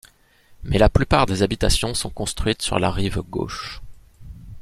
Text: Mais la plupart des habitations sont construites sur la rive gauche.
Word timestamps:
Mais 0.63 0.79
la 0.79 0.89
plupart 0.89 1.27
des 1.27 1.43
habitations 1.43 1.93
sont 1.93 2.09
construites 2.09 2.63
sur 2.63 2.79
la 2.79 2.89
rive 2.89 3.21
gauche. 3.21 3.83